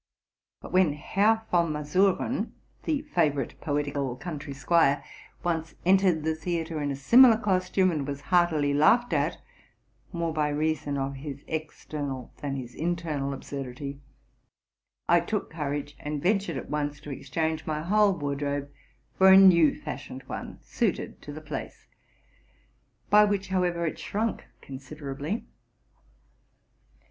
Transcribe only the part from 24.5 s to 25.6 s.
considerably.